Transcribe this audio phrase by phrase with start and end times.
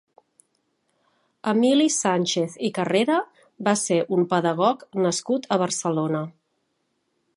[1.51, 3.19] Emili Sànchez i Carrera
[3.69, 6.25] va ser un pedagog nascut a Barcelona.